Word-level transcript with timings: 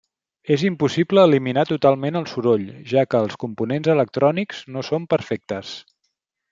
És 0.53 0.61
impossible 0.69 1.25
eliminar 1.29 1.65
totalment 1.73 2.17
el 2.23 2.27
soroll, 2.33 2.65
ja 2.95 3.05
que 3.13 3.23
els 3.27 3.39
components 3.47 3.93
electrònics 3.97 4.67
no 4.75 4.89
són 4.93 5.11
perfectes. 5.17 5.81